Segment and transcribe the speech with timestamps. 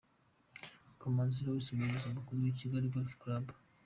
[0.99, 3.45] Kamanzi Louis umuyobozi mukuru wa Kigali Golf Club.